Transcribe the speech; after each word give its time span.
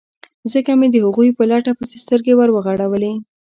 ځکه 0.51 0.71
مې 0.79 0.87
د 0.91 0.95
هغوی 1.05 1.29
په 1.37 1.43
لټه 1.51 1.71
پسې 1.77 1.97
سترګې 2.03 2.33
ور 2.35 2.49
وغړولې. 2.53 3.13